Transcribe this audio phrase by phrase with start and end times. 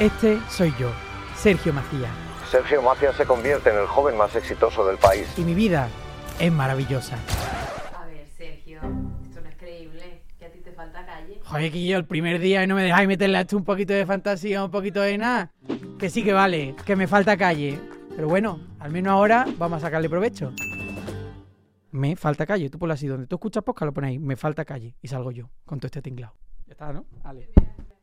[0.00, 0.92] Este soy yo,
[1.36, 2.10] Sergio Macías.
[2.50, 5.26] Sergio Macías se convierte en el joven más exitoso del país.
[5.38, 5.88] Y mi vida
[6.38, 7.16] es maravillosa.
[7.98, 8.78] A ver, Sergio,
[9.22, 10.20] esto no es creíble.
[10.38, 11.40] Que a ti te falta calle.
[11.42, 13.94] Joder, que yo el primer día y no me dejáis meterle a esto un poquito
[13.94, 15.50] de fantasía, un poquito de nada.
[15.98, 17.80] Que sí que vale, que me falta calle.
[18.14, 20.52] Pero bueno, al menos ahora vamos a sacarle provecho.
[21.92, 22.68] Me falta calle.
[22.68, 24.20] Tú ponlo así, donde tú escuchas podcast lo ponéis.
[24.20, 24.94] Me falta calle.
[25.00, 26.34] Y salgo yo con todo este tinglado.
[26.66, 27.06] Ya está, ¿no?
[27.24, 27.48] Vale.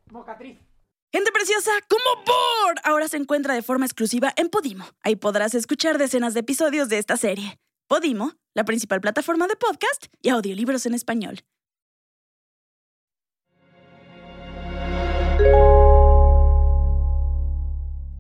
[0.10, 0.73] Mocatriz.
[1.16, 4.84] Gente preciosa, como por ahora se encuentra de forma exclusiva en Podimo.
[5.04, 7.60] Ahí podrás escuchar decenas de episodios de esta serie.
[7.88, 11.42] Podimo, la principal plataforma de podcast y audiolibros en español.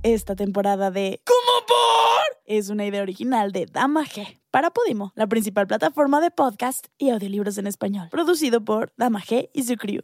[0.03, 2.37] Esta temporada de ¿Cómo por?
[2.45, 7.09] es una idea original de Dama G para Podimo, la principal plataforma de podcast y
[7.09, 10.03] audiolibros en español, producido por Dama G y su crew.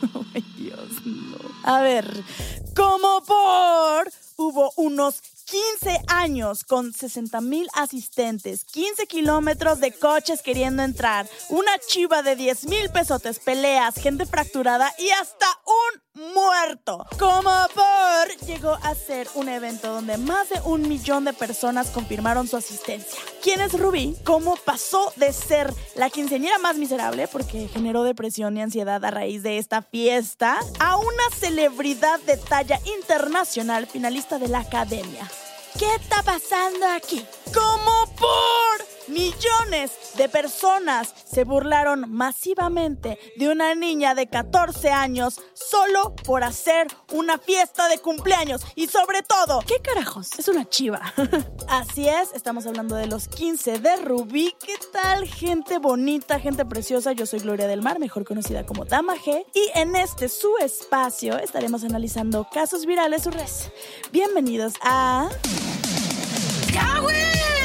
[0.34, 1.36] Ay, Dios, no.
[1.64, 2.24] A ver,
[2.74, 10.82] como por hubo unos 15 años con 60 mil asistentes, 15 kilómetros de coches queriendo
[10.82, 17.06] entrar, una chiva de 10 mil pesotes, peleas, gente fracturada y hasta un muerto.
[17.18, 22.48] Como por llegó a ser un evento donde más de un millón de personas confirmaron
[22.48, 23.18] su asistencia.
[23.42, 24.16] ¿Quién es Rubí?
[24.24, 29.42] ¿Cómo pasó de ser la quinceañera más miserable porque generó depresión y ansiedad a raíz
[29.42, 35.28] de esta fiesta a una celebridad de talla internacional finalista de la academia?
[35.78, 37.22] ¿Qué está pasando aquí?
[37.52, 46.14] Como por millones de personas se burlaron masivamente de una niña de 14 años solo
[46.24, 50.38] por hacer una fiesta de cumpleaños y sobre todo, ¿qué carajos?
[50.38, 51.00] Es una chiva.
[51.68, 54.54] Así es, estamos hablando de los 15 de Rubí.
[54.64, 57.12] ¿Qué tal, gente bonita, gente preciosa?
[57.12, 61.38] Yo soy Gloria del Mar, mejor conocida como Dama G, y en este su espacio
[61.38, 63.70] estaremos analizando casos virales o res.
[64.12, 65.28] Bienvenidos a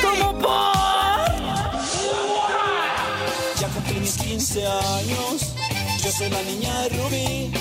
[0.02, 0.91] como por
[4.42, 5.54] 15 años,
[6.04, 7.52] yo soy la niña de Rubí.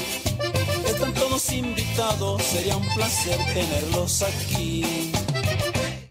[0.87, 5.13] Están todos invitados, sería un placer tenerlos aquí.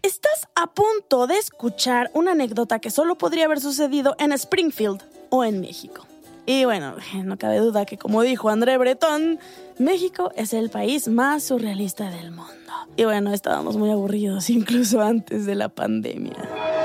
[0.00, 5.42] Estás a punto de escuchar una anécdota que solo podría haber sucedido en Springfield o
[5.42, 6.06] en México.
[6.46, 6.94] Y bueno,
[7.24, 9.40] no cabe duda que como dijo André Breton,
[9.78, 12.54] México es el país más surrealista del mundo.
[12.96, 16.79] Y bueno, estábamos muy aburridos incluso antes de la pandemia.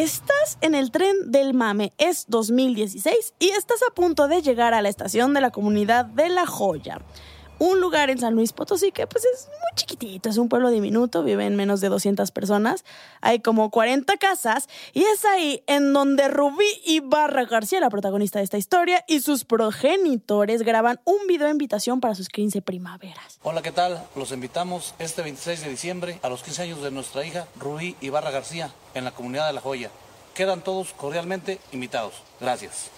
[0.00, 4.80] Estás en el tren del mame, es 2016 y estás a punto de llegar a
[4.80, 7.02] la estación de la comunidad de La Joya
[7.60, 11.22] un lugar en San Luis Potosí que pues es muy chiquitito, es un pueblo diminuto,
[11.22, 12.84] viven menos de 200 personas,
[13.20, 18.44] hay como 40 casas y es ahí en donde Rubí Ibarra García, la protagonista de
[18.44, 23.38] esta historia, y sus progenitores graban un video de invitación para sus 15 primaveras.
[23.42, 24.02] Hola, ¿qué tal?
[24.16, 28.30] Los invitamos este 26 de diciembre a los 15 años de nuestra hija Rubí Ibarra
[28.30, 29.90] García en la comunidad de La Joya.
[30.34, 32.14] Quedan todos cordialmente invitados.
[32.40, 32.90] Gracias.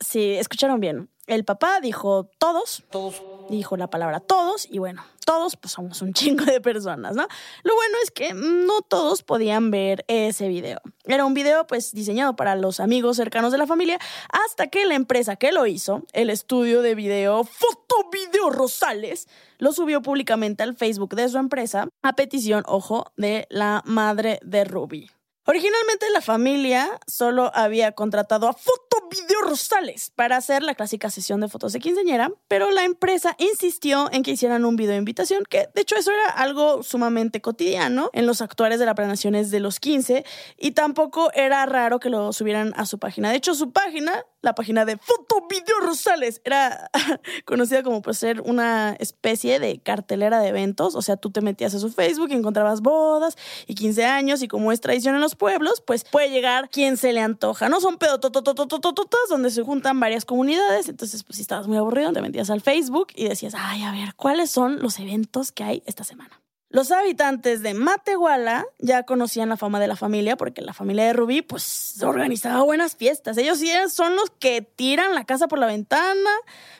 [0.00, 1.08] sí, escucharon bien.
[1.26, 2.84] El papá dijo todos.
[2.90, 3.20] Todos.
[3.50, 7.26] Dijo la palabra todos y bueno, todos pues somos un chingo de personas, ¿no?
[7.64, 10.80] Lo bueno es que no todos podían ver ese video.
[11.04, 13.98] Era un video pues diseñado para los amigos cercanos de la familia
[14.30, 19.28] hasta que la empresa que lo hizo, el estudio de video Foto Video Rosales,
[19.58, 24.64] lo subió públicamente al Facebook de su empresa a petición, ojo, de la madre de
[24.64, 25.10] Ruby.
[25.48, 31.40] Originalmente la familia solo había contratado a Foto Video Rosales para hacer la clásica sesión
[31.40, 35.44] de fotos de quinceañera, pero la empresa insistió en que hicieran un video de invitación,
[35.48, 39.60] que de hecho eso era algo sumamente cotidiano en los actuales de las planeaciones de
[39.60, 40.24] los 15
[40.58, 43.30] y tampoco era raro que lo subieran a su página.
[43.30, 46.40] De hecho, su página la página de Foto Video Rosales.
[46.44, 46.90] Era
[47.44, 50.94] conocida como por ser una especie de cartelera de eventos.
[50.94, 53.36] O sea, tú te metías a su Facebook y encontrabas bodas
[53.66, 54.42] y 15 años.
[54.42, 57.68] Y como es tradición en los pueblos, pues puede llegar quien se le antoja.
[57.68, 60.88] No son pedotototototototas donde se juntan varias comunidades.
[60.88, 64.14] Entonces, pues si estabas muy aburrido, te metías al Facebook y decías, ay, a ver,
[64.14, 66.40] ¿cuáles son los eventos que hay esta semana?
[66.68, 71.12] Los habitantes de Matehuala ya conocían la fama de la familia porque la familia de
[71.12, 73.38] Rubí pues organizaba buenas fiestas.
[73.38, 76.30] Ellos sí son los que tiran la casa por la ventana,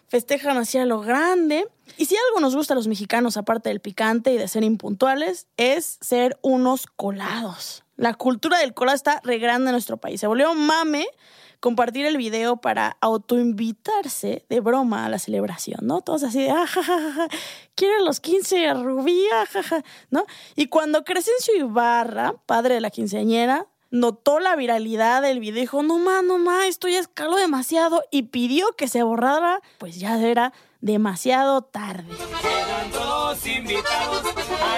[0.09, 1.69] festejan hacia lo grande.
[1.97, 5.47] Y si algo nos gusta a los mexicanos, aparte del picante y de ser impuntuales,
[5.57, 7.85] es ser unos colados.
[7.97, 10.21] La cultura del colado está regrande en nuestro país.
[10.21, 11.07] Se volvió mame
[11.61, 16.01] compartir el video para autoinvitarse de broma a la celebración, ¿no?
[16.01, 16.67] Todos así de, ah,
[17.75, 20.27] quieren los 15 rubí, ah, ¿no?
[20.55, 25.99] Y cuando Crescencio Ibarra, padre de la quinceañera, notó la viralidad del video dijo, no
[25.99, 30.53] más, no más, esto ya escaló demasiado y pidió que se borrara, pues ya era
[30.81, 32.05] demasiado tarde.
[32.43, 34.23] Quedan todos invitados,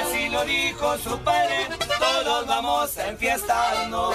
[0.02, 1.69] así lo dijo su padre.
[1.98, 4.14] Todos vamos a enfiestarnos.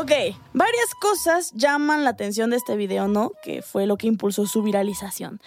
[0.00, 0.12] Ok,
[0.52, 3.32] varias cosas llaman la atención de este video, ¿no?
[3.42, 5.40] Que fue lo que impulsó su viralización.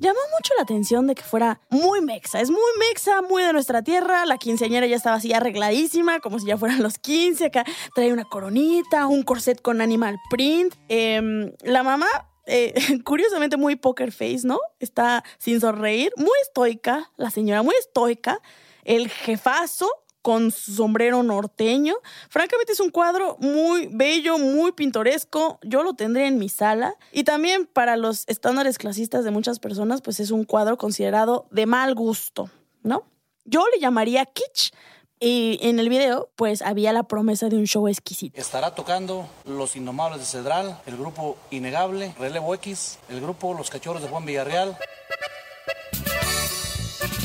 [0.00, 2.40] Llamó mucho la atención de que fuera muy mexa.
[2.40, 4.24] Es muy mexa, muy de nuestra tierra.
[4.24, 7.44] La quinceañera ya estaba así arregladísima, como si ya fueran los 15.
[7.44, 10.74] Acá trae una coronita, un corset con animal print.
[10.88, 12.08] Em, la mamá
[12.46, 12.72] eh,
[13.04, 14.58] curiosamente muy poker face, ¿no?
[14.80, 18.40] Está sin sonreír, muy estoica, la señora muy estoica,
[18.84, 19.86] el jefazo
[20.28, 21.94] con su sombrero norteño.
[22.28, 25.58] Francamente es un cuadro muy bello, muy pintoresco.
[25.62, 26.96] Yo lo tendré en mi sala.
[27.12, 31.64] Y también para los estándares clasistas de muchas personas, pues es un cuadro considerado de
[31.64, 32.50] mal gusto,
[32.82, 33.04] ¿no?
[33.46, 34.74] Yo le llamaría kitsch.
[35.18, 38.38] Y en el video, pues había la promesa de un show exquisito.
[38.38, 44.02] Estará tocando Los Indomables de Cedral, el grupo Innegable, Relevo X, el grupo Los Cachorros
[44.02, 44.76] de Juan Villarreal.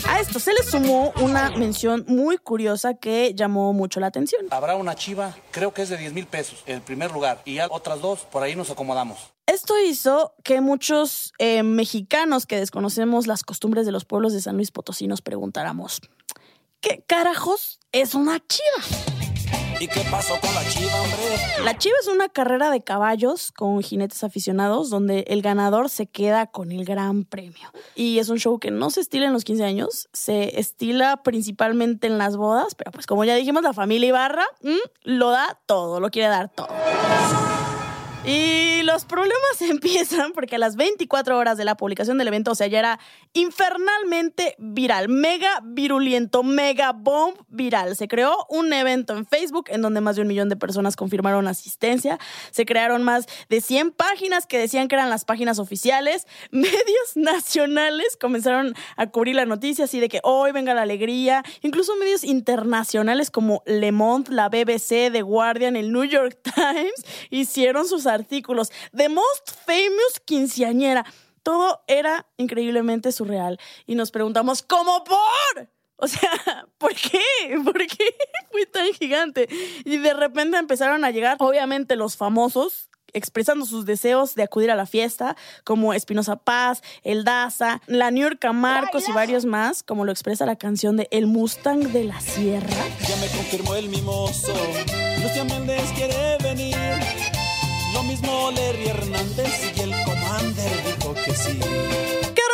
[0.07, 4.45] A esto se le sumó una mención muy curiosa que llamó mucho la atención.
[4.51, 8.01] Habrá una chiva, creo que es de 10 mil pesos, el primer lugar, y otras
[8.01, 9.33] dos, por ahí nos acomodamos.
[9.45, 14.55] Esto hizo que muchos eh, mexicanos que desconocemos las costumbres de los pueblos de San
[14.55, 16.01] Luis Potosí nos preguntáramos,
[16.81, 19.22] ¿qué carajos es una chiva?
[19.79, 21.63] ¿Y qué pasó con la chiva, hombre?
[21.63, 26.47] La chiva es una carrera de caballos con jinetes aficionados donde el ganador se queda
[26.47, 27.71] con el gran premio.
[27.95, 32.07] Y es un show que no se estila en los 15 años, se estila principalmente
[32.07, 35.99] en las bodas, pero pues como ya dijimos, la familia Ibarra mm, lo da todo,
[35.99, 36.67] lo quiere dar todo.
[38.25, 42.55] Y los problemas empiezan porque a las 24 horas de la publicación del evento, o
[42.55, 42.99] sea, ya era
[43.33, 47.97] infernalmente viral, mega viruliento, mega bomb viral.
[47.97, 51.47] Se creó un evento en Facebook en donde más de un millón de personas confirmaron
[51.47, 52.17] asistencia.
[52.51, 56.25] Se crearon más de 100 páginas que decían que eran las páginas oficiales.
[56.51, 61.43] Medios nacionales comenzaron a cubrir la noticia así de que hoy venga la alegría.
[61.61, 67.85] Incluso medios internacionales como Le Monde, la BBC, The Guardian, el New York Times hicieron
[67.85, 68.71] sus artículos.
[68.95, 71.05] The Most Famous Quinceañera.
[71.43, 73.59] Todo era increíblemente surreal.
[73.85, 75.67] Y nos preguntamos, ¿cómo por?
[75.97, 76.29] O sea,
[76.77, 77.21] ¿por qué?
[77.63, 78.15] ¿Por qué
[78.51, 79.47] fue tan gigante?
[79.85, 84.75] Y de repente empezaron a llegar, obviamente, los famosos expresando sus deseos de acudir a
[84.75, 90.03] la fiesta, como Espinosa Paz, El Daza, la New York Marcos y varios más, como
[90.03, 92.67] lo expresa la canción de El Mustang de la Sierra.
[93.07, 94.53] Ya me confirmó el mimoso.
[95.21, 96.72] Lucian Méndez quiere venir.
[98.13, 101.59] Mismo Larry Hernández y el Commander dijo que sí.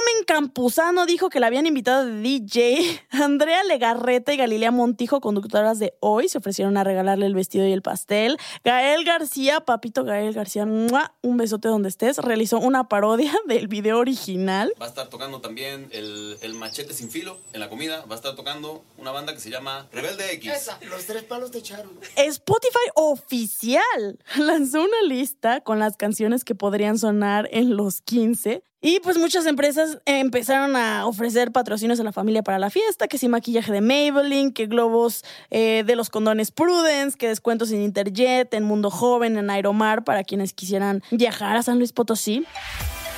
[0.10, 3.02] Carmen Campuzano dijo que la habían invitado de DJ.
[3.12, 7.72] Andrea Legarreta y Galilea Montijo, conductoras de hoy, se ofrecieron a regalarle el vestido y
[7.72, 8.38] el pastel.
[8.64, 11.14] Gael García, papito Gael García, ¡mua!
[11.22, 14.74] un besote donde estés, realizó una parodia del video original.
[14.82, 18.06] Va a estar tocando también el, el machete sin filo en la comida.
[18.06, 20.72] Va a estar tocando una banda que se llama Rebelde X.
[20.90, 21.92] Los tres palos te echaron.
[22.16, 28.64] Spotify oficial lanzó una lista con las canciones que podrían sonar en los 15.
[28.82, 33.18] Y pues muchas empresas empezaron a ofrecer patrocinios a la familia para la fiesta, que
[33.18, 38.54] si maquillaje de Maybelline, que globos eh, de los condones Prudence, que descuentos en Interjet,
[38.54, 42.46] en Mundo Joven, en Aeromar, para quienes quisieran viajar a San Luis Potosí.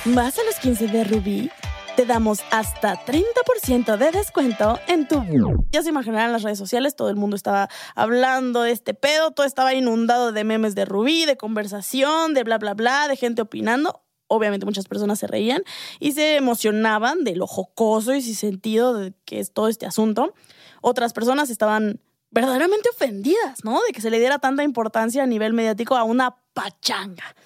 [0.04, 1.50] ¿Vas a los 15 de Rubí?
[1.94, 5.22] Te damos hasta 30% de descuento en tu...
[5.70, 9.46] Ya se imaginarán las redes sociales, todo el mundo estaba hablando de este pedo, todo
[9.46, 14.02] estaba inundado de memes de Rubí, de conversación, de bla, bla, bla, de gente opinando
[14.32, 15.62] obviamente muchas personas se reían
[16.00, 20.34] y se emocionaban de lo jocoso y sin sentido de que es todo este asunto.
[20.80, 23.80] Otras personas estaban verdaderamente ofendidas, ¿no?
[23.86, 27.36] De que se le diera tanta importancia a nivel mediático a una pachanga.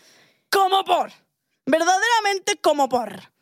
[0.51, 1.11] ¿Cómo por?
[1.67, 3.33] Verdaderamente como por.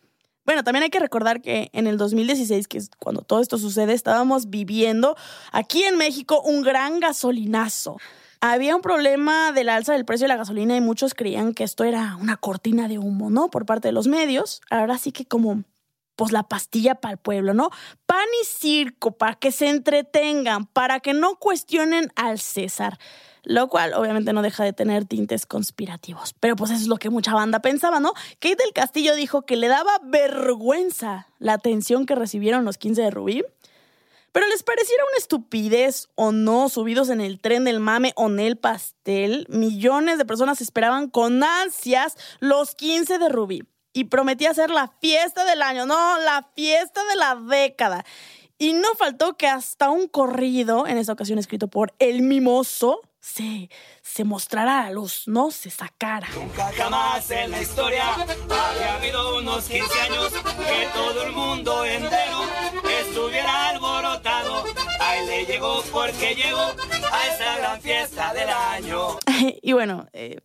[0.46, 3.92] Bueno, también hay que recordar que en el 2016, que es cuando todo esto sucede,
[3.92, 5.16] estábamos viviendo
[5.52, 7.98] aquí en México un gran gasolinazo
[8.52, 11.84] había un problema del alza del precio de la gasolina y muchos creían que esto
[11.84, 13.48] era una cortina de humo, ¿no?
[13.48, 14.60] Por parte de los medios.
[14.70, 15.64] Ahora sí que como
[16.14, 17.70] pues la pastilla para el pueblo, ¿no?
[18.06, 22.98] Pan y circo para que se entretengan, para que no cuestionen al César.
[23.44, 26.34] Lo cual obviamente no deja de tener tintes conspirativos.
[26.38, 28.12] Pero pues eso es lo que mucha banda pensaba, ¿no?
[28.40, 33.10] Kate del Castillo dijo que le daba vergüenza la atención que recibieron los 15 de
[33.10, 33.42] Rubí
[34.34, 38.40] pero les pareciera una estupidez o no, subidos en el tren del mame o en
[38.40, 43.62] el pastel, millones de personas esperaban con ansias los 15 de Rubí
[43.92, 48.04] y prometía ser la fiesta del año, no, la fiesta de la década.
[48.58, 53.70] Y no faltó que hasta un corrido, en esa ocasión escrito por El Mimoso, se,
[54.02, 55.52] se mostrara a luz, ¿no?
[55.52, 56.28] Se sacara.
[56.34, 62.40] Nunca jamás en la historia había habido unos 15 años que todo el mundo entero
[63.14, 64.64] estuviera alborotado.
[64.98, 69.18] Ahí le llegó porque llegó a esa gran fiesta del año.
[69.62, 70.40] y bueno, eh,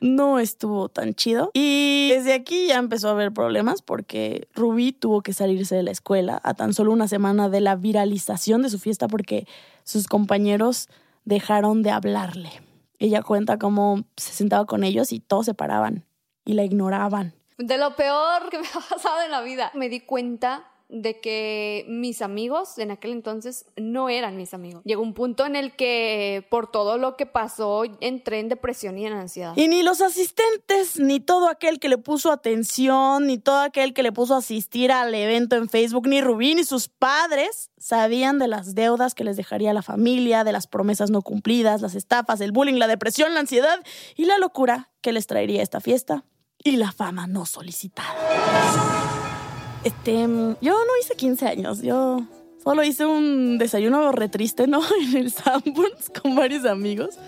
[0.00, 1.52] no estuvo tan chido.
[1.54, 5.92] Y desde aquí ya empezó a haber problemas porque Rubí tuvo que salirse de la
[5.92, 9.46] escuela a tan solo una semana de la viralización de su fiesta porque
[9.84, 10.88] sus compañeros
[11.24, 12.50] dejaron de hablarle.
[12.98, 16.04] Ella cuenta cómo se sentaba con ellos y todos se paraban
[16.44, 17.32] y la ignoraban.
[17.58, 19.70] De lo peor que me ha pasado en la vida.
[19.74, 24.82] Me di cuenta de que mis amigos en aquel entonces no eran mis amigos.
[24.84, 29.06] Llegó un punto en el que por todo lo que pasó entré en depresión y
[29.06, 29.54] en ansiedad.
[29.56, 34.02] Y ni los asistentes, ni todo aquel que le puso atención, ni todo aquel que
[34.02, 38.74] le puso asistir al evento en Facebook, ni Rubí, ni sus padres sabían de las
[38.74, 42.78] deudas que les dejaría la familia, de las promesas no cumplidas, las estafas, el bullying,
[42.78, 43.80] la depresión, la ansiedad
[44.16, 46.24] y la locura que les traería esta fiesta
[46.62, 48.14] y la fama no solicitada.
[49.84, 52.22] Este, yo no hice 15 años, yo
[52.62, 54.80] solo hice un desayuno re triste, ¿no?
[55.02, 57.18] En el Sanborns con varios amigos.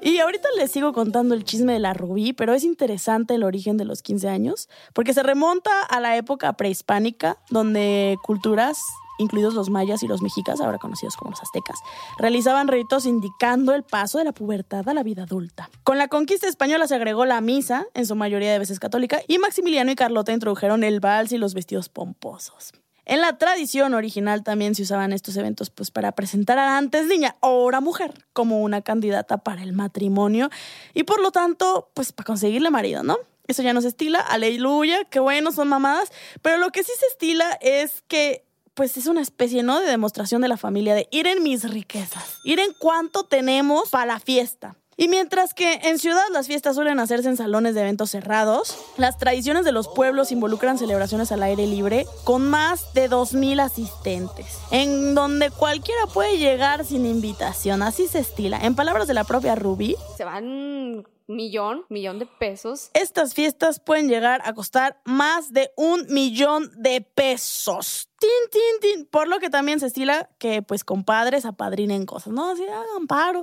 [0.00, 3.78] Y ahorita les sigo contando el chisme de la rubí, pero es interesante el origen
[3.78, 8.78] de los 15 años, porque se remonta a la época prehispánica, donde culturas
[9.18, 11.78] incluidos los mayas y los mexicas, ahora conocidos como los aztecas,
[12.18, 15.70] realizaban ritos indicando el paso de la pubertad a la vida adulta.
[15.82, 19.38] Con la conquista española se agregó la misa, en su mayoría de veces católica, y
[19.38, 22.72] Maximiliano y Carlota introdujeron el vals y los vestidos pomposos.
[23.06, 27.06] En la tradición original también se usaban estos eventos pues para presentar a la antes
[27.06, 30.48] niña, ahora mujer, como una candidata para el matrimonio
[30.94, 33.18] y por lo tanto pues para conseguirle marido, ¿no?
[33.46, 37.06] Eso ya no se estila, aleluya, qué bueno, son mamadas, pero lo que sí se
[37.06, 38.43] estila es que
[38.74, 39.80] pues es una especie, ¿no?
[39.80, 44.06] De demostración de la familia, de ir en mis riquezas, ir en cuánto tenemos para
[44.06, 44.76] la fiesta.
[44.96, 49.18] Y mientras que en ciudad las fiestas suelen hacerse en salones de eventos cerrados, las
[49.18, 55.16] tradiciones de los pueblos involucran celebraciones al aire libre con más de 2.000 asistentes, en
[55.16, 58.58] donde cualquiera puede llegar sin invitación, así se estila.
[58.62, 62.90] En palabras de la propia Ruby, Se van millón, millón de pesos.
[62.94, 68.08] estas fiestas pueden llegar a costar más de un millón de pesos.
[68.18, 69.06] Tin, tin, tin.
[69.06, 72.50] Por lo que también se estila que pues compadres apadrinen cosas, ¿no?
[72.50, 73.42] Así hagan paro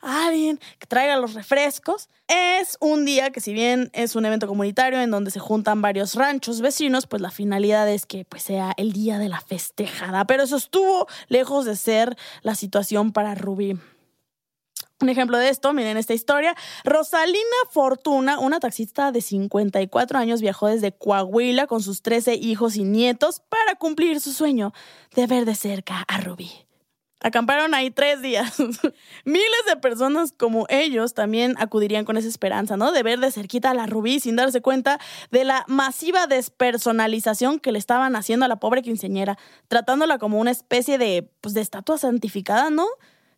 [0.00, 2.08] alguien que traiga los refrescos.
[2.28, 6.14] Es un día que si bien es un evento comunitario en donde se juntan varios
[6.14, 10.26] ranchos vecinos, pues la finalidad es que pues sea el día de la festejada.
[10.26, 13.78] Pero eso estuvo lejos de ser la situación para Rubí.
[15.00, 16.54] Un ejemplo de esto, miren esta historia.
[16.82, 17.38] Rosalina
[17.70, 23.40] Fortuna, una taxista de 54 años, viajó desde Coahuila con sus 13 hijos y nietos
[23.40, 24.72] para cumplir su sueño
[25.14, 26.50] de ver de cerca a Rubí.
[27.20, 28.58] Acamparon ahí tres días.
[29.24, 32.92] Miles de personas como ellos también acudirían con esa esperanza, ¿no?
[32.92, 34.98] De ver de cerquita a la Rubí sin darse cuenta
[35.30, 39.38] de la masiva despersonalización que le estaban haciendo a la pobre quinceñera,
[39.68, 42.86] tratándola como una especie de, pues, de estatua santificada, ¿no?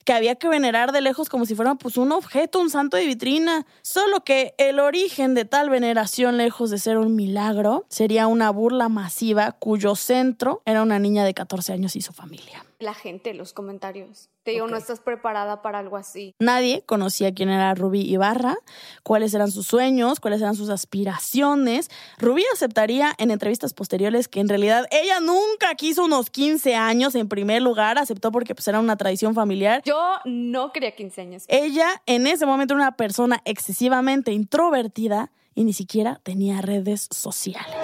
[0.08, 3.04] Que había que venerar de lejos como si fuera pues un objeto, un santo de
[3.04, 3.66] vitrina.
[3.82, 8.88] Solo que el origen de tal veneración, lejos de ser un milagro, sería una burla
[8.88, 12.64] masiva cuyo centro era una niña de 14 años y su familia.
[12.80, 14.30] La gente, los comentarios.
[14.44, 16.36] Te digo, no estás preparada para algo así.
[16.38, 18.56] Nadie conocía quién era Rubí Ibarra,
[19.02, 21.90] cuáles eran sus sueños, cuáles eran sus aspiraciones.
[22.18, 27.28] Rubí aceptaría en entrevistas posteriores que en realidad ella nunca quiso unos 15 años en
[27.28, 29.82] primer lugar, aceptó porque pues, era una tradición familiar.
[29.84, 31.44] Yo no quería 15 años.
[31.48, 37.74] Ella en ese momento era una persona excesivamente introvertida y ni siquiera tenía redes sociales.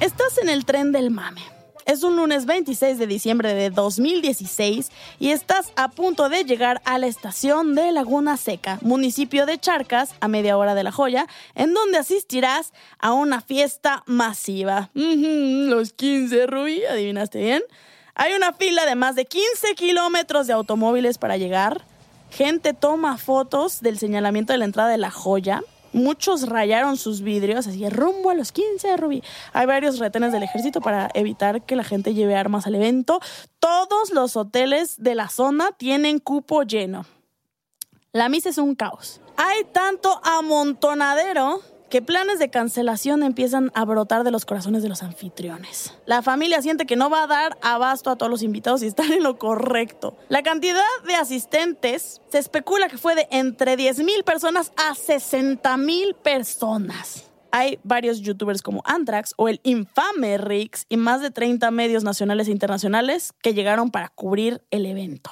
[0.00, 1.55] Estás en el tren del mame.
[1.86, 4.90] Es un lunes 26 de diciembre de 2016
[5.20, 10.12] y estás a punto de llegar a la estación de Laguna Seca, municipio de Charcas,
[10.18, 14.90] a media hora de La Joya, en donde asistirás a una fiesta masiva.
[14.94, 17.62] Los 15, Rubí, adivinaste bien.
[18.16, 21.84] Hay una fila de más de 15 kilómetros de automóviles para llegar.
[22.32, 25.62] Gente toma fotos del señalamiento de la entrada de La Joya.
[25.96, 29.22] Muchos rayaron sus vidrios, así rumbo a los 15, Rubí.
[29.54, 33.18] Hay varios retenes del ejército para evitar que la gente lleve armas al evento.
[33.60, 37.06] Todos los hoteles de la zona tienen cupo lleno.
[38.12, 39.22] La misa es un caos.
[39.38, 45.02] Hay tanto amontonadero que planes de cancelación empiezan a brotar de los corazones de los
[45.02, 45.94] anfitriones.
[46.06, 49.12] La familia siente que no va a dar abasto a todos los invitados y están
[49.12, 50.16] en lo correcto.
[50.28, 55.76] La cantidad de asistentes se especula que fue de entre 10 mil personas a 60
[55.76, 57.30] mil personas.
[57.52, 62.48] hay varios youtubers como Antrax o el infame Rix y más de 30 medios nacionales
[62.48, 65.30] e internacionales que llegaron para cubrir el evento.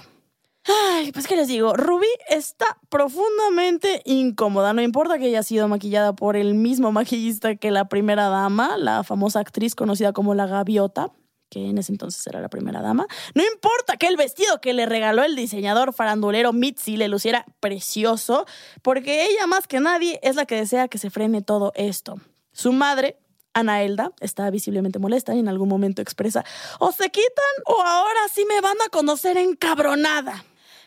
[0.67, 6.15] Ay, pues qué les digo, Ruby está profundamente incómoda, no importa que haya sido maquillada
[6.15, 11.13] por el mismo maquillista que la primera dama, la famosa actriz conocida como la gaviota,
[11.51, 13.07] que en ese entonces era la primera dama.
[13.35, 18.47] No importa que el vestido que le regaló el diseñador farandulero Mitzi le luciera precioso,
[18.81, 22.17] porque ella más que nadie es la que desea que se frene todo esto.
[22.53, 23.19] Su madre,
[23.53, 26.43] Ana Elda, está visiblemente molesta y en algún momento expresa,
[26.79, 30.43] o se quitan o ahora sí me van a conocer encabronada.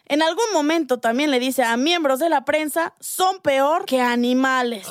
[0.09, 4.87] En algún momento también le dice a miembros de la prensa, son peor que animales.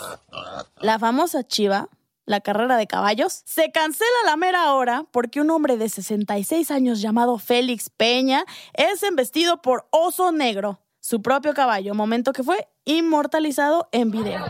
[0.78, 1.88] La famosa chiva,
[2.26, 7.00] la carrera de caballos, se cancela la mera hora porque un hombre de 66 años
[7.00, 8.44] llamado Félix Peña
[8.74, 14.44] es embestido por Oso Negro, su propio caballo, momento que fue inmortalizado en video.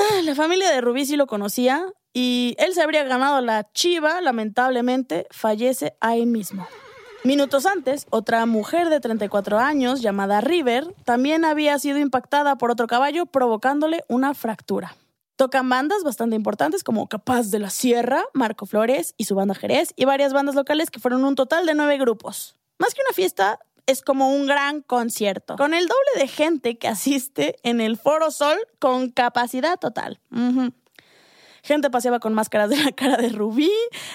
[0.00, 4.20] Ah, La familia de Rubí sí lo conocía y él se habría ganado la chiva,
[4.20, 6.66] lamentablemente fallece ahí mismo.
[7.24, 12.86] Minutos antes, otra mujer de 34 años llamada River también había sido impactada por otro
[12.86, 14.96] caballo provocándole una fractura.
[15.36, 19.92] Tocan bandas bastante importantes como Capaz de la Sierra, Marco Flores y su banda Jerez
[19.94, 22.56] y varias bandas locales que fueron un total de nueve grupos.
[22.78, 26.88] Más que una fiesta, es como un gran concierto, con el doble de gente que
[26.88, 30.20] asiste en el Foro Sol con capacidad total.
[30.30, 30.72] Ujú.
[31.62, 33.70] Gente paseaba con máscaras de la cara de Rubí,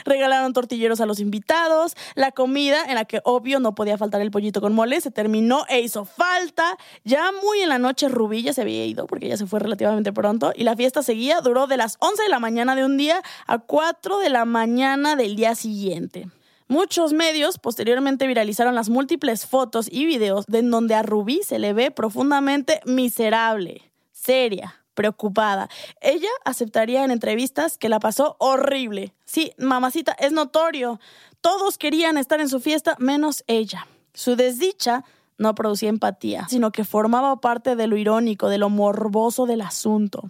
[0.05, 4.31] regalaron tortilleros a los invitados, la comida, en la que obvio no podía faltar el
[4.31, 6.77] pollito con mole, se terminó e hizo falta.
[7.03, 10.13] Ya muy en la noche Rubí ya se había ido, porque ya se fue relativamente
[10.13, 13.21] pronto, y la fiesta seguía, duró de las 11 de la mañana de un día
[13.47, 16.27] a 4 de la mañana del día siguiente.
[16.67, 21.59] Muchos medios posteriormente viralizaron las múltiples fotos y videos de en donde a Rubí se
[21.59, 25.69] le ve profundamente miserable, seria, preocupada.
[26.01, 29.13] Ella aceptaría en entrevistas que la pasó horrible.
[29.25, 30.99] Sí, mamacita, es notorio.
[31.41, 33.87] Todos querían estar en su fiesta menos ella.
[34.13, 35.03] Su desdicha
[35.37, 40.29] no producía empatía, sino que formaba parte de lo irónico, de lo morboso del asunto.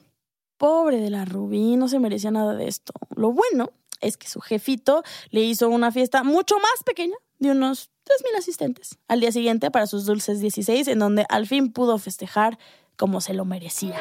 [0.58, 2.94] Pobre de la Rubí, no se merecía nada de esto.
[3.16, 7.90] Lo bueno es que su jefito le hizo una fiesta mucho más pequeña, de unos
[8.06, 12.58] 3.000 asistentes, al día siguiente para sus dulces 16, en donde al fin pudo festejar
[12.98, 13.96] como se lo merecía.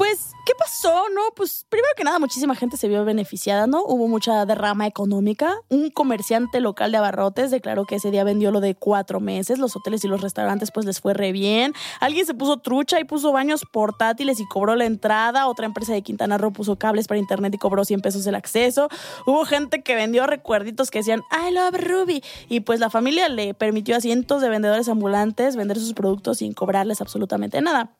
[0.00, 1.10] Pues, ¿qué pasó?
[1.14, 3.84] No, pues primero que nada, muchísima gente se vio beneficiada, ¿no?
[3.84, 5.58] Hubo mucha derrama económica.
[5.68, 9.58] Un comerciante local de abarrotes declaró que ese día vendió lo de cuatro meses.
[9.58, 11.74] Los hoteles y los restaurantes, pues les fue re bien.
[12.00, 15.46] Alguien se puso trucha y puso baños portátiles y cobró la entrada.
[15.46, 18.88] Otra empresa de Quintana Roo puso cables para internet y cobró 100 pesos el acceso.
[19.26, 22.24] Hubo gente que vendió recuerditos que decían I love Ruby.
[22.48, 26.54] Y pues la familia le permitió a cientos de vendedores ambulantes vender sus productos sin
[26.54, 27.90] cobrarles absolutamente nada.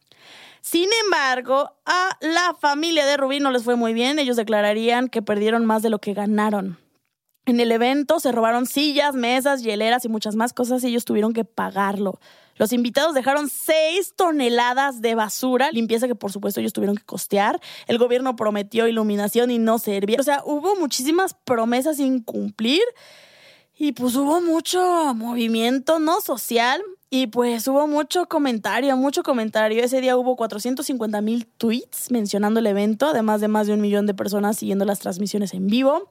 [0.60, 4.18] Sin embargo, a la familia de Rubí no les fue muy bien.
[4.18, 6.78] Ellos declararían que perdieron más de lo que ganaron.
[7.46, 11.32] En el evento se robaron sillas, mesas, hieleras y muchas más cosas y ellos tuvieron
[11.32, 12.20] que pagarlo.
[12.56, 17.58] Los invitados dejaron seis toneladas de basura, limpieza que por supuesto ellos tuvieron que costear.
[17.86, 20.18] El gobierno prometió iluminación y no servía.
[20.20, 22.82] O sea, hubo muchísimas promesas sin cumplir
[23.76, 29.82] y pues hubo mucho movimiento no social y pues hubo mucho comentario, mucho comentario.
[29.82, 34.06] Ese día hubo 450 mil tweets mencionando el evento, además de más de un millón
[34.06, 36.08] de personas siguiendo las transmisiones en vivo.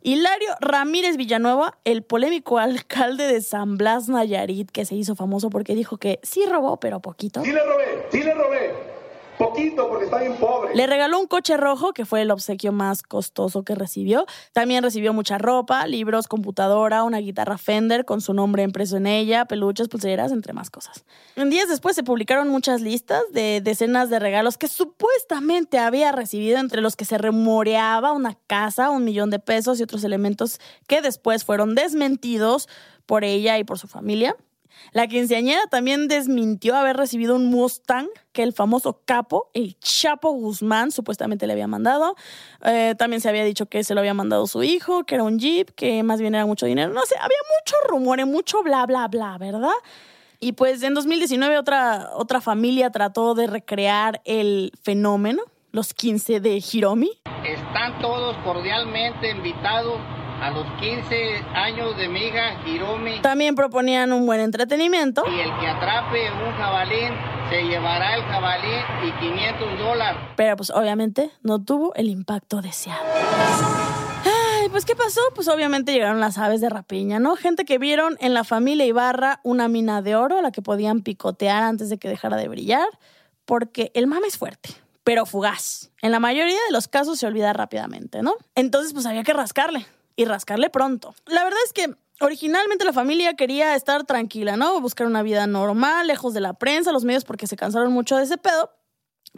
[0.00, 5.74] Hilario Ramírez Villanueva, el polémico alcalde de San Blas Nayarit, que se hizo famoso porque
[5.74, 7.42] dijo que sí robó, pero poquito.
[7.42, 8.97] Sí le robé, sí le robé.
[9.38, 10.74] Poquito porque está bien pobre.
[10.74, 14.26] Le regaló un coche rojo, que fue el obsequio más costoso que recibió.
[14.52, 19.44] También recibió mucha ropa, libros, computadora, una guitarra Fender con su nombre impreso en ella,
[19.44, 21.04] peluches, pulseras, entre más cosas.
[21.36, 26.58] En días después se publicaron muchas listas de decenas de regalos que supuestamente había recibido,
[26.58, 31.00] entre los que se remoreaba una casa, un millón de pesos y otros elementos que
[31.00, 32.68] después fueron desmentidos
[33.06, 34.36] por ella y por su familia.
[34.92, 40.90] La quinceañera también desmintió haber recibido un Mustang que el famoso capo, el Chapo Guzmán,
[40.90, 42.14] supuestamente le había mandado.
[42.64, 45.38] Eh, también se había dicho que se lo había mandado su hijo, que era un
[45.38, 46.92] Jeep, que más bien era mucho dinero.
[46.92, 49.70] No sé, había mucho rumor, mucho bla, bla, bla, ¿verdad?
[50.40, 56.62] Y pues en 2019 otra, otra familia trató de recrear el fenómeno, los 15 de
[56.72, 57.10] Hiromi.
[57.44, 60.00] Están todos cordialmente invitados
[60.40, 63.20] a los 15 años de mi hija Hiromi.
[63.20, 65.24] También proponían un buen entretenimiento.
[65.26, 67.12] Y el que atrape un jabalín
[67.50, 70.20] se llevará el jabalín y 500 dólares.
[70.36, 73.04] Pero pues obviamente no tuvo el impacto deseado.
[74.24, 75.20] Ay, pues ¿qué pasó?
[75.34, 77.36] Pues obviamente llegaron las aves de rapiña, ¿no?
[77.36, 81.02] Gente que vieron en la familia Ibarra una mina de oro a la que podían
[81.02, 82.88] picotear antes de que dejara de brillar,
[83.44, 84.70] porque el mame es fuerte,
[85.04, 85.90] pero fugaz.
[86.02, 88.34] En la mayoría de los casos se olvida rápidamente, ¿no?
[88.54, 89.86] Entonces, pues había que rascarle
[90.18, 91.14] y rascarle pronto.
[91.26, 94.80] La verdad es que Originalmente la familia quería estar tranquila, ¿no?
[94.80, 98.24] Buscar una vida normal, lejos de la prensa, los medios, porque se cansaron mucho de
[98.24, 98.72] ese pedo.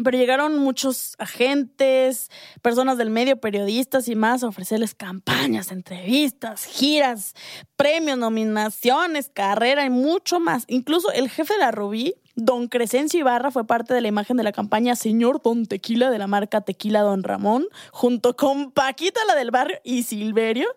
[0.02, 2.30] Pero llegaron muchos agentes,
[2.62, 7.34] personas del medio, periodistas y más a ofrecerles campañas, entrevistas, giras,
[7.76, 10.64] premios, nominaciones, carrera y mucho más.
[10.68, 14.42] Incluso el jefe de la Rubí, don Crescencio Ibarra, fue parte de la imagen de
[14.42, 19.34] la campaña Señor Don Tequila de la marca Tequila Don Ramón, junto con Paquita, la
[19.34, 20.68] del barrio, y Silverio.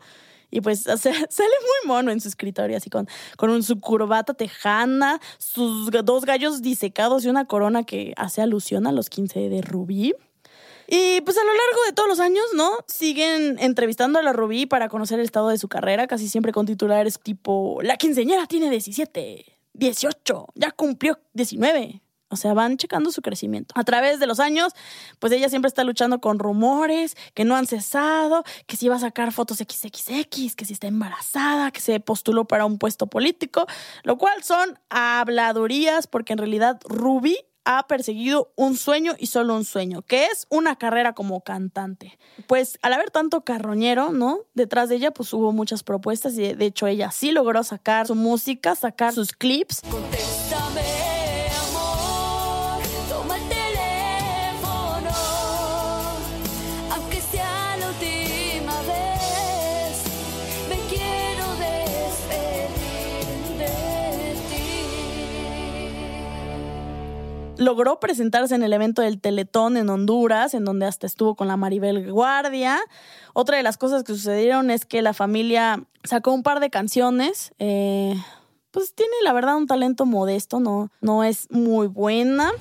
[0.53, 5.89] Y pues sale muy mono en su escritorio, así con, con su corbata tejana, sus
[6.03, 10.13] dos gallos disecados y una corona que hace alusión a los 15 de Rubí.
[10.87, 12.69] Y pues a lo largo de todos los años, ¿no?
[12.85, 16.67] Siguen entrevistando a la Rubí para conocer el estado de su carrera, casi siempre con
[16.67, 22.02] titulares tipo, la quinceñera tiene 17, 18, ya cumplió 19.
[22.33, 23.73] O sea, van checando su crecimiento.
[23.77, 24.73] A través de los años,
[25.19, 28.99] pues ella siempre está luchando con rumores que no han cesado, que si va a
[28.99, 33.65] sacar fotos XXX, que si está embarazada, que se postuló para un puesto político,
[34.03, 39.65] lo cual son habladurías porque en realidad Ruby ha perseguido un sueño y solo un
[39.65, 42.17] sueño, que es una carrera como cantante.
[42.47, 44.39] Pues al haber tanto carroñero, ¿no?
[44.53, 48.15] Detrás de ella pues hubo muchas propuestas y de hecho ella sí logró sacar su
[48.15, 49.81] música, sacar sus clips.
[67.63, 71.57] Logró presentarse en el evento del Teletón en Honduras, en donde hasta estuvo con la
[71.57, 72.79] Maribel Guardia.
[73.33, 77.53] Otra de las cosas que sucedieron es que la familia sacó un par de canciones.
[77.59, 78.15] Eh,
[78.71, 82.51] pues tiene la verdad un talento modesto, no, no es muy buena.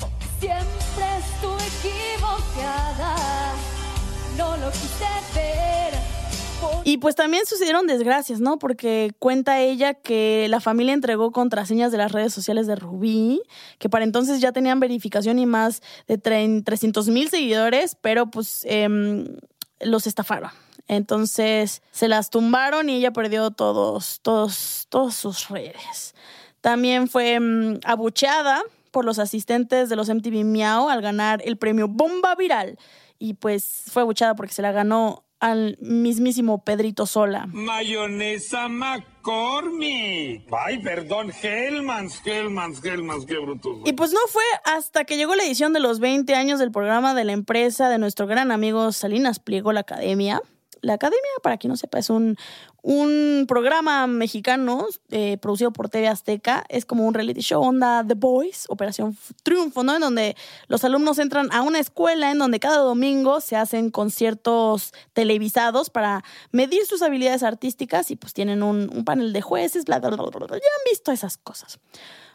[6.84, 8.58] Y pues también sucedieron desgracias, ¿no?
[8.58, 13.40] Porque cuenta ella que la familia entregó contraseñas de las redes sociales de Rubí,
[13.78, 19.36] que para entonces ya tenían verificación y más de 300 mil seguidores, pero pues em,
[19.80, 20.50] los estafaron.
[20.88, 26.16] Entonces se las tumbaron y ella perdió todos, todos, todas sus redes.
[26.60, 31.86] También fue em, abucheada por los asistentes de los MTV Miau al ganar el premio
[31.86, 32.76] Bomba Viral.
[33.20, 37.46] Y pues fue abucheada porque se la ganó al mismísimo Pedrito Sola.
[37.48, 40.46] Mayonesa McCormick.
[40.52, 43.80] Ay, perdón, Hellmans, Hellmans, Hellmans, qué bruto.
[43.84, 47.14] Y pues no fue hasta que llegó la edición de los 20 años del programa
[47.14, 50.40] de la empresa de nuestro gran amigo Salinas Pliego, la Academia,
[50.82, 52.36] la Academia, para quien no sepa, es un,
[52.82, 56.64] un programa mexicano eh, producido por TV Azteca.
[56.68, 59.94] Es como un reality show onda The Boys, Operación Triunfo, ¿no?
[59.94, 64.92] En donde los alumnos entran a una escuela en donde cada domingo se hacen conciertos
[65.12, 70.10] televisados para medir sus habilidades artísticas y pues tienen un, panel de jueces, bla, bla,
[70.10, 71.78] bla, bla, Ya han visto esas cosas.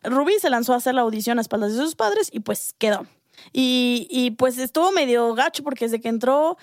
[0.03, 3.05] Rubí se lanzó a hacer la audición a espaldas de sus padres y pues quedó.
[3.51, 6.57] Y, y pues estuvo medio gacho porque desde que entró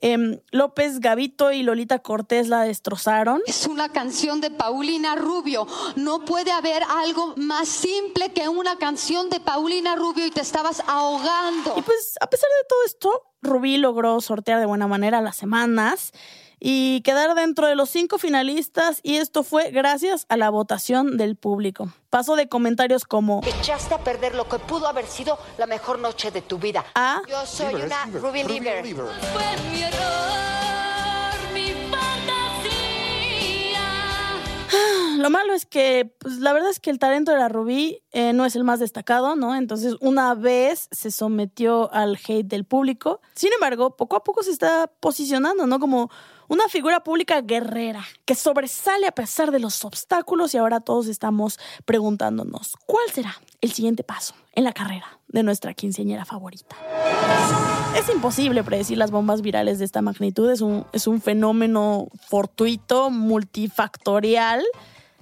[0.00, 3.40] Em, López Gavito y Lolita Cortés la destrozaron.
[3.46, 5.66] Es una canción de Paulina Rubio.
[5.96, 10.82] No puede haber algo más simple que una canción de Paulina Rubio y te estabas
[10.86, 11.74] ahogando.
[11.76, 16.12] Y pues a pesar de todo esto, Rubí logró sortear de buena manera las semanas
[16.60, 21.36] y quedar dentro de los cinco finalistas y esto fue gracias a la votación del
[21.36, 21.92] público.
[22.10, 26.30] Pasó de comentarios como echaste a perder lo que pudo haber sido la mejor noche
[26.30, 26.84] de tu vida.
[26.94, 28.84] A yo soy una Ruby Lieber.
[28.84, 33.18] Fue mi error, mi fantasía.
[35.18, 38.32] Lo malo es que, pues la verdad es que el talento de la Rubí eh,
[38.32, 39.54] no es el más destacado, ¿no?
[39.54, 43.20] Entonces, una vez se sometió al hate del público.
[43.34, 45.78] Sin embargo, poco a poco se está posicionando, ¿no?
[45.78, 46.10] Como
[46.48, 51.58] una figura pública guerrera que sobresale a pesar de los obstáculos y ahora todos estamos
[51.84, 56.76] preguntándonos cuál será el siguiente paso en la carrera de nuestra quinceañera favorita.
[57.94, 63.10] Es imposible predecir las bombas virales de esta magnitud, es un, es un fenómeno fortuito,
[63.10, 64.64] multifactorial.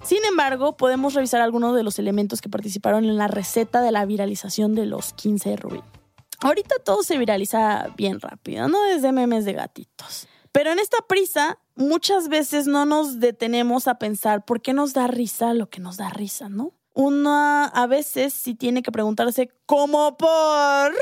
[0.03, 4.05] Sin embargo, podemos revisar algunos de los elementos que participaron en la receta de la
[4.05, 5.81] viralización de los 15 de Rubí.
[6.39, 8.79] Ahorita todo se viraliza bien rápido, ¿no?
[8.83, 10.27] Desde memes de gatitos.
[10.51, 15.07] Pero en esta prisa, muchas veces no nos detenemos a pensar por qué nos da
[15.07, 16.73] risa lo que nos da risa, ¿no?
[16.93, 20.93] Uno a veces sí tiene que preguntarse, ¿cómo por?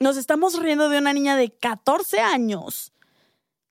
[0.00, 2.92] Nos estamos riendo de una niña de 14 años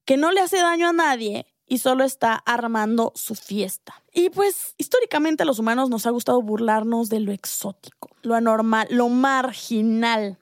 [0.05, 4.03] que no le hace daño a nadie y solo está armando su fiesta.
[4.13, 8.88] Y pues históricamente a los humanos nos ha gustado burlarnos de lo exótico, lo anormal,
[8.89, 10.39] lo marginal.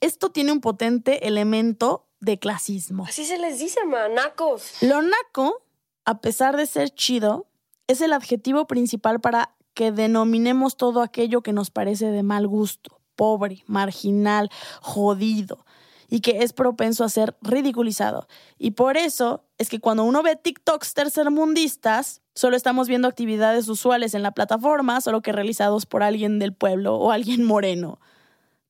[0.00, 3.06] Esto tiene un potente elemento de clasismo.
[3.06, 4.82] Así se les dice, manacos.
[4.82, 5.62] Lo naco,
[6.04, 7.46] a pesar de ser chido,
[7.86, 13.00] es el adjetivo principal para que denominemos todo aquello que nos parece de mal gusto,
[13.14, 14.50] pobre, marginal,
[14.82, 15.64] jodido
[16.08, 18.26] y que es propenso a ser ridiculizado.
[18.58, 24.14] Y por eso es que cuando uno ve TikToks tercermundistas, solo estamos viendo actividades usuales
[24.14, 28.00] en la plataforma, solo que realizados por alguien del pueblo o alguien moreno.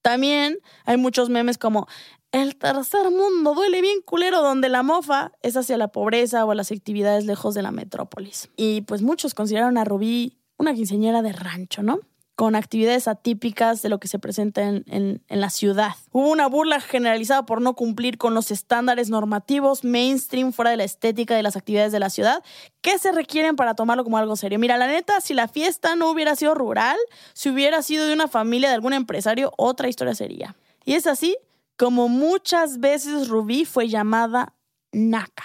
[0.02, 1.88] También hay muchos memes como
[2.36, 6.70] el tercer mundo duele bien culero donde la mofa es hacia la pobreza o las
[6.72, 8.48] actividades lejos de la metrópolis.
[8.56, 12.00] Y pues muchos consideraron a Rubí una quinceañera de rancho, ¿no?
[12.36, 15.92] con actividades atípicas de lo que se presenta en, en, la ciudad.
[16.12, 20.84] Hubo una burla generalizada por no cumplir con los estándares normativos mainstream fuera de la
[20.84, 22.44] estética de las actividades de la ciudad
[22.82, 24.58] que se requieren para tomarlo como algo serio.
[24.58, 26.98] Mira, la neta, si la fiesta no hubiera sido rural,
[27.32, 30.54] si hubiera sido de una familia de algún empresario, otra historia sería.
[30.84, 31.38] Y es así
[31.76, 34.54] como muchas veces Rubí fue llamada
[34.92, 35.44] Naca.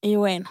[0.00, 0.50] Y bueno,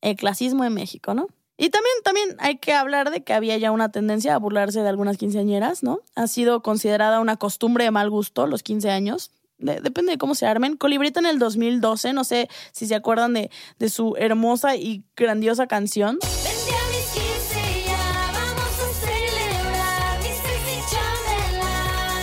[0.00, 1.28] el clasismo en México, ¿no?
[1.56, 4.88] Y también, también hay que hablar de que había ya una tendencia a burlarse de
[4.88, 6.00] algunas quinceañeras, ¿no?
[6.14, 9.32] Ha sido considerada una costumbre de mal gusto los 15 años.
[9.58, 10.76] depende de cómo se armen.
[10.76, 15.66] Colibrita en el 2012, no sé si se acuerdan de, de su hermosa y grandiosa
[15.66, 16.20] canción.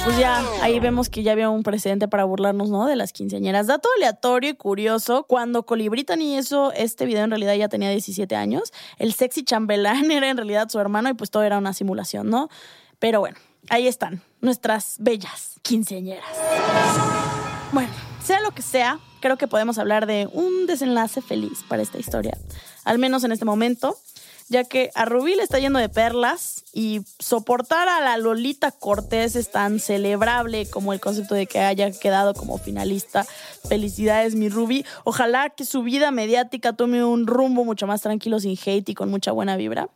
[0.06, 2.86] Pues ya ahí vemos que ya había un precedente para burlarnos, ¿no?
[2.86, 3.66] De las quinceañeras.
[3.66, 8.36] Dato aleatorio y curioso, cuando Colibritan y eso, este video en realidad ya tenía 17
[8.36, 12.30] años, el sexy chambelán era en realidad su hermano y pues todo era una simulación,
[12.30, 12.50] ¿no?
[13.00, 13.38] Pero bueno,
[13.70, 16.30] ahí están, nuestras bellas quinceañeras.
[17.72, 17.92] Bueno,
[18.24, 22.38] sea lo que sea, creo que podemos hablar de un desenlace feliz para esta historia,
[22.84, 23.98] al menos en este momento
[24.48, 29.36] ya que a Rubí le está yendo de perlas y soportar a la Lolita Cortés
[29.36, 33.26] es tan celebrable como el concepto de que haya quedado como finalista.
[33.68, 34.86] Felicidades, mi Rubí.
[35.04, 39.10] Ojalá que su vida mediática tome un rumbo mucho más tranquilo, sin hate y con
[39.10, 39.90] mucha buena vibra.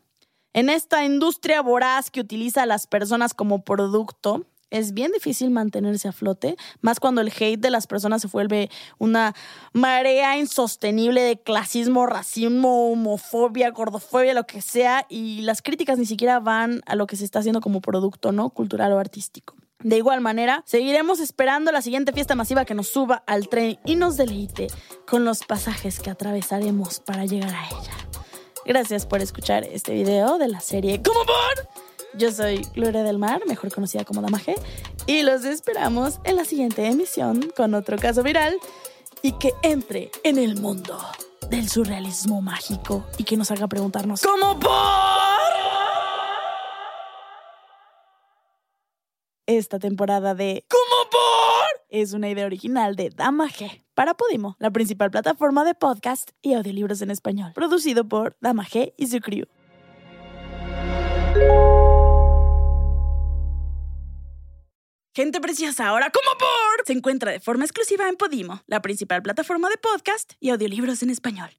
[0.54, 6.08] En esta industria voraz que utiliza a las personas como producto, es bien difícil mantenerse
[6.08, 9.36] a flote, más cuando el hate de las personas se vuelve una
[9.74, 16.40] marea insostenible de clasismo, racismo, homofobia, gordofobia, lo que sea, y las críticas ni siquiera
[16.40, 18.50] van a lo que se está haciendo como producto, ¿no?
[18.50, 19.56] Cultural o artístico.
[19.82, 23.96] De igual manera, seguiremos esperando la siguiente fiesta masiva que nos suba al tren y
[23.96, 24.68] nos deleite
[25.08, 27.94] con los pasajes que atravesaremos para llegar a ella.
[28.66, 31.89] Gracias por escuchar este video de la serie ¿Cómo por?
[32.16, 34.56] Yo soy Gloria del Mar, mejor conocida como Dama G,
[35.06, 38.56] y los esperamos en la siguiente emisión con otro caso viral
[39.22, 40.98] y que entre en el mundo
[41.50, 44.72] del surrealismo mágico y que nos haga preguntarnos ¿Cómo por?
[49.46, 51.20] Esta temporada de ¿Cómo por?
[51.90, 56.54] es una idea original de Dama G para Podimo, la principal plataforma de podcast y
[56.54, 59.46] audiolibros en español, producido por Dama G y su crew.
[65.20, 69.68] Gente preciosa, ahora como por se encuentra de forma exclusiva en Podimo, la principal plataforma
[69.68, 71.50] de podcast y audiolibros en español.